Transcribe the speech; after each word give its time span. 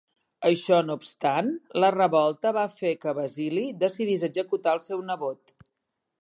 Això 0.47 0.77
no 0.85 0.93
obstant, 0.99 1.51
la 1.83 1.91
revolta 1.95 2.53
va 2.59 2.63
fer 2.79 2.95
que 3.03 3.13
Basili 3.19 3.67
decidís 3.85 4.25
executar 4.31 4.75
el 4.79 4.83
seu 4.89 5.05
nebot. 5.13 5.55